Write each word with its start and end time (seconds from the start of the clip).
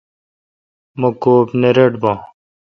مہ 0.99 1.09
کوب 1.21 1.47
نہ 1.61 1.69
رٹ 1.75 1.93
باں۔ 2.01 2.17